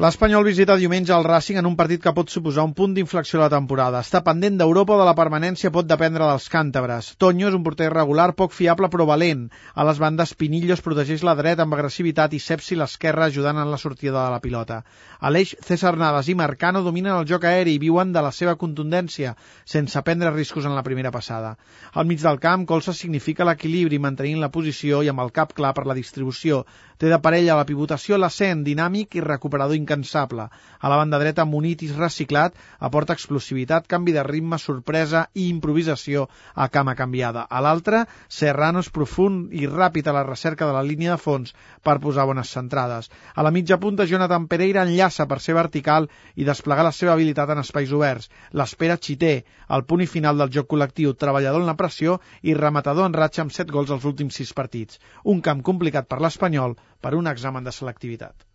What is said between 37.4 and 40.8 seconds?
A l'altra, Serrano és profund i ràpid a la recerca de